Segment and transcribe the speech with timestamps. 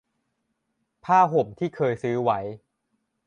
[1.03, 2.39] ผ้าห่มที่เคยซื้อไว้